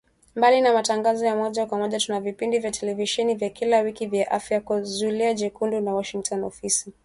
Mbali 0.35 0.61
na 0.61 0.73
matangazo 0.73 1.25
ya 1.25 1.35
moja 1.35 1.65
kwa 1.65 1.77
moja 1.77 1.99
tuna 1.99 2.19
vipindi 2.21 2.59
vya 2.59 2.71
televisheni 2.71 3.35
vya 3.35 3.49
kila 3.49 3.79
wiki 3.79 4.05
vya 4.05 4.31
Afya 4.31 4.55
Yako, 4.55 4.83
Zulia 4.83 5.33
Jekundu 5.33 5.81
na 5.81 5.93
Washington 5.93 6.43
Ofisi 6.43 6.93